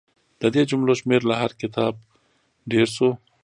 د 0.41 0.43
دې 0.53 0.63
جملو 0.69 0.93
شمېر 1.01 1.21
له 1.29 1.35
هر 1.41 1.51
کتاب 1.61 1.93
ډېر 2.71 2.87
شو. 2.95 3.09